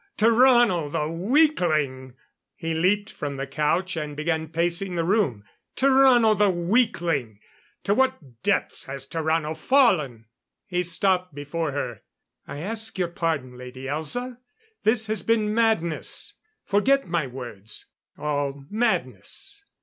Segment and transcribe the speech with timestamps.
[0.17, 2.15] Tarrano the weakling!"
[2.55, 5.43] He leaped from the couch and began pacing the room.
[5.77, 7.39] "Tarrano the weakling!
[7.83, 10.25] To what depths has Tarrano fallen!"
[10.65, 12.01] He stopped before her.
[12.47, 14.39] "I ask your pardon, Lady Elza.
[14.81, 16.33] This has been madness.
[16.65, 17.85] Forget my words
[18.17, 19.63] all madness."